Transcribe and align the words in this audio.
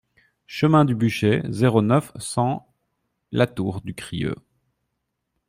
Chemin 0.47 0.83
du 0.83 0.95
Bûcher, 0.95 1.43
zéro 1.49 1.83
neuf, 1.83 2.11
cent 2.17 2.67
La 3.31 3.45
Tour-du-Crieu 3.45 4.33